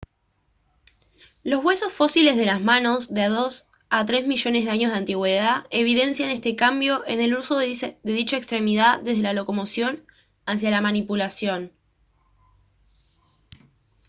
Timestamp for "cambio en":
6.55-7.21